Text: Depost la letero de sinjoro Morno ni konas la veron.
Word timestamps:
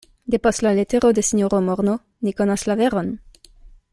Depost 0.35 0.63
la 0.67 0.71
letero 0.79 1.11
de 1.17 1.25
sinjoro 1.27 1.59
Morno 1.67 1.95
ni 2.27 2.35
konas 2.41 2.67
la 2.71 2.79
veron. 2.83 3.13